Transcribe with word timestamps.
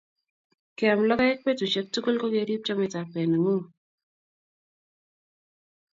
Keam 0.77 0.99
logoek 1.09 1.37
petusiek 1.45 1.87
tugul 1.93 2.15
ko 2.21 2.27
kerip 2.35 2.61
chametapkei 2.67 3.27
nengung 3.27 3.65